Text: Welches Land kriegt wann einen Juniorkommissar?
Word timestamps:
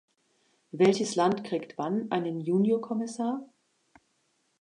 Welches 0.71 1.13
Land 1.15 1.43
kriegt 1.43 1.77
wann 1.77 2.09
einen 2.11 2.39
Juniorkommissar? 2.41 3.45